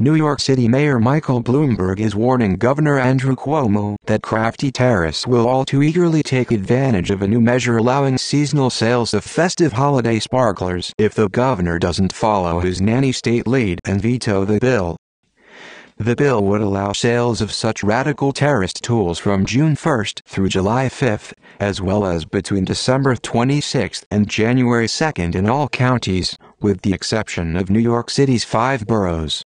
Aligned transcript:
New 0.00 0.14
York 0.14 0.40
City 0.40 0.66
Mayor 0.66 0.98
Michael 0.98 1.42
Bloomberg 1.42 2.00
is 2.00 2.14
warning 2.14 2.54
Governor 2.54 2.98
Andrew 2.98 3.36
Cuomo 3.36 3.96
that 4.06 4.22
crafty 4.22 4.72
terrorists 4.72 5.26
will 5.26 5.46
all 5.46 5.66
too 5.66 5.82
eagerly 5.82 6.22
take 6.22 6.50
advantage 6.50 7.10
of 7.10 7.20
a 7.20 7.28
new 7.28 7.38
measure 7.38 7.76
allowing 7.76 8.16
seasonal 8.16 8.70
sales 8.70 9.12
of 9.12 9.22
festive 9.24 9.74
holiday 9.74 10.18
sparklers 10.18 10.94
if 10.96 11.12
the 11.12 11.28
governor 11.28 11.78
doesn't 11.78 12.14
follow 12.14 12.60
his 12.60 12.80
nanny 12.80 13.12
state 13.12 13.46
lead 13.46 13.78
and 13.84 14.00
veto 14.00 14.46
the 14.46 14.58
bill. 14.58 14.96
The 15.98 16.16
bill 16.16 16.42
would 16.44 16.62
allow 16.62 16.92
sales 16.92 17.42
of 17.42 17.52
such 17.52 17.84
radical 17.84 18.32
terrorist 18.32 18.82
tools 18.82 19.18
from 19.18 19.44
June 19.44 19.74
1st 19.74 20.22
through 20.24 20.48
July 20.48 20.86
5th, 20.86 21.34
as 21.60 21.82
well 21.82 22.06
as 22.06 22.24
between 22.24 22.64
December 22.64 23.16
26th 23.16 24.04
and 24.10 24.26
January 24.26 24.86
2nd 24.86 25.34
in 25.34 25.46
all 25.46 25.68
counties, 25.68 26.38
with 26.58 26.80
the 26.80 26.94
exception 26.94 27.54
of 27.54 27.68
New 27.68 27.80
York 27.80 28.08
City's 28.08 28.44
five 28.44 28.86
boroughs. 28.86 29.42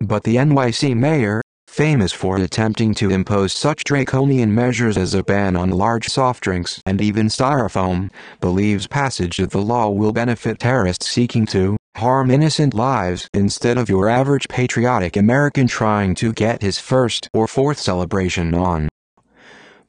But 0.00 0.24
the 0.24 0.36
NYC 0.36 0.96
mayor, 0.96 1.40
famous 1.66 2.12
for 2.12 2.36
attempting 2.36 2.94
to 2.94 3.10
impose 3.10 3.52
such 3.52 3.84
draconian 3.84 4.54
measures 4.54 4.96
as 4.96 5.14
a 5.14 5.22
ban 5.22 5.56
on 5.56 5.70
large 5.70 6.06
soft 6.08 6.42
drinks 6.42 6.80
and 6.86 7.00
even 7.00 7.28
styrofoam, 7.28 8.10
believes 8.40 8.86
passage 8.86 9.38
of 9.38 9.50
the 9.50 9.62
law 9.62 9.88
will 9.90 10.12
benefit 10.12 10.58
terrorists 10.58 11.08
seeking 11.08 11.46
to 11.46 11.76
harm 11.96 12.30
innocent 12.30 12.74
lives 12.74 13.28
instead 13.34 13.78
of 13.78 13.88
your 13.88 14.08
average 14.08 14.48
patriotic 14.48 15.16
American 15.16 15.66
trying 15.66 16.14
to 16.14 16.32
get 16.32 16.62
his 16.62 16.78
first 16.78 17.28
or 17.32 17.46
fourth 17.46 17.78
celebration 17.78 18.54
on. 18.54 18.88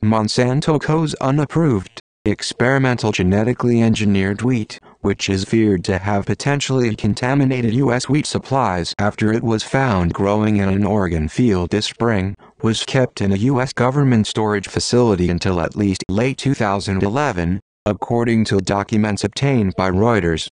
Monsanto 0.03 0.79
Co.'s 0.79 1.15
unapproved 1.15 1.99
experimental 2.25 3.11
genetically 3.11 3.81
engineered 3.81 4.41
wheat, 4.41 4.79
which 5.05 5.29
is 5.29 5.45
feared 5.45 5.83
to 5.83 5.99
have 5.99 6.25
potentially 6.25 6.95
contaminated 6.95 7.75
U.S. 7.75 8.09
wheat 8.09 8.25
supplies 8.25 8.95
after 8.97 9.31
it 9.31 9.43
was 9.43 9.61
found 9.61 10.15
growing 10.15 10.57
in 10.57 10.67
an 10.67 10.83
Oregon 10.83 11.27
field 11.27 11.69
this 11.69 11.85
spring, 11.85 12.35
was 12.63 12.83
kept 12.83 13.21
in 13.21 13.31
a 13.31 13.43
U.S. 13.51 13.71
government 13.71 14.25
storage 14.25 14.67
facility 14.67 15.29
until 15.29 15.61
at 15.61 15.75
least 15.75 16.03
late 16.09 16.39
2011, 16.39 17.59
according 17.85 18.45
to 18.45 18.57
documents 18.59 19.23
obtained 19.23 19.75
by 19.77 19.91
Reuters. 19.91 20.49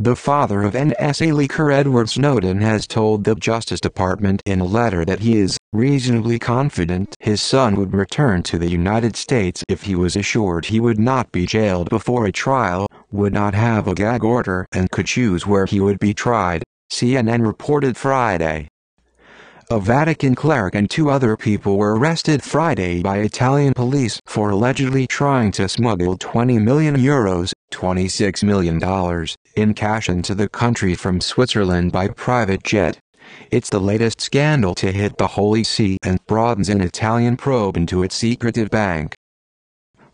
The 0.00 0.16
father 0.16 0.62
of 0.62 0.72
NSA 0.72 1.32
leaker 1.32 1.70
Edward 1.72 2.08
Snowden 2.08 2.62
has 2.62 2.86
told 2.86 3.24
the 3.24 3.34
Justice 3.34 3.80
Department 3.80 4.40
in 4.46 4.60
a 4.60 4.64
letter 4.64 5.04
that 5.04 5.20
he 5.20 5.38
is 5.38 5.58
reasonably 5.74 6.38
confident 6.38 7.14
his 7.20 7.42
son 7.42 7.76
would 7.76 7.92
return 7.92 8.42
to 8.44 8.58
the 8.58 8.70
United 8.70 9.14
States 9.14 9.62
if 9.68 9.82
he 9.82 9.94
was 9.94 10.16
assured 10.16 10.64
he 10.64 10.80
would 10.80 10.98
not 10.98 11.30
be 11.30 11.44
jailed 11.44 11.90
before 11.90 12.24
a 12.24 12.32
trial, 12.32 12.86
would 13.12 13.32
not 13.32 13.54
have 13.54 13.86
a 13.86 13.94
gag 13.94 14.24
order 14.24 14.66
and 14.72 14.90
could 14.90 15.06
choose 15.06 15.46
where 15.46 15.66
he 15.66 15.78
would 15.80 15.98
be 15.98 16.14
tried, 16.14 16.62
CNN 16.90 17.46
reported 17.46 17.96
Friday. 17.96 18.68
A 19.70 19.80
Vatican 19.80 20.34
cleric 20.34 20.74
and 20.74 20.90
two 20.90 21.08
other 21.08 21.36
people 21.36 21.78
were 21.78 21.96
arrested 21.96 22.42
Friday 22.42 23.00
by 23.02 23.18
Italian 23.18 23.72
police 23.72 24.20
for 24.26 24.50
allegedly 24.50 25.06
trying 25.06 25.50
to 25.52 25.68
smuggle 25.68 26.18
20 26.18 26.58
million 26.58 26.96
euros, 26.96 27.52
$26 27.72 28.42
million, 28.42 28.78
in 29.56 29.72
cash 29.72 30.08
into 30.08 30.34
the 30.34 30.48
country 30.48 30.94
from 30.94 31.20
Switzerland 31.20 31.92
by 31.92 32.08
private 32.08 32.62
jet. 32.64 32.98
It's 33.50 33.70
the 33.70 33.80
latest 33.80 34.20
scandal 34.20 34.74
to 34.74 34.92
hit 34.92 35.16
the 35.16 35.28
Holy 35.28 35.64
See 35.64 35.96
and 36.02 36.18
broadens 36.26 36.68
an 36.68 36.80
Italian 36.80 37.36
probe 37.36 37.76
into 37.76 38.02
its 38.02 38.14
secretive 38.14 38.68
bank. 38.68 39.14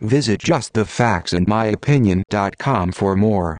Visit 0.00 0.40
justthefactsandmyopinion.com 0.40 2.92
for 2.92 3.16
more. 3.16 3.56